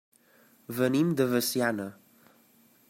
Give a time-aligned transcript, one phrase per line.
[0.79, 1.89] Venim de Veciana.